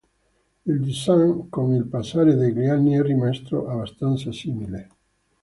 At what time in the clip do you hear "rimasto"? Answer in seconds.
3.03-3.67